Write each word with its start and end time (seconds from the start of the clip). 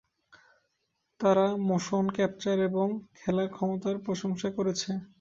তারা 1.19 1.45
motion 1.67 2.05
capture 2.15 2.57
এবং 2.69 2.87
খেলার 3.17 3.49
ক্ষমতার 3.51 3.95
প্রশংসা 4.05 4.49
করেছে। 4.57 4.89